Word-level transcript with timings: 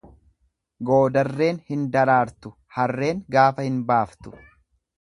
Goodarreen 0.89 1.59
hin 1.67 1.83
daraartu, 1.97 2.53
harreen 2.79 3.23
gaafa 3.39 3.67
hin 3.69 3.79
baaftu. 3.93 4.35